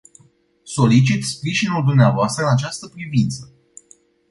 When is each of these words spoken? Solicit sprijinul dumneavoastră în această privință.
Solicit 0.63 1.23
sprijinul 1.23 1.83
dumneavoastră 1.83 2.43
în 2.43 2.49
această 2.51 2.87
privință. 2.87 3.53